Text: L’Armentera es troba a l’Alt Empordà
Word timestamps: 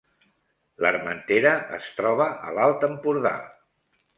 L’Armentera 0.85 1.51
es 1.81 1.91
troba 1.99 2.27
a 2.49 2.55
l’Alt 2.57 2.89
Empordà 2.89 3.35